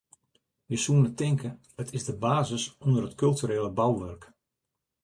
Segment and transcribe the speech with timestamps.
[0.73, 1.51] Jo soene tinke,
[1.83, 4.23] it is de basis ûnder it kulturele bouwurk.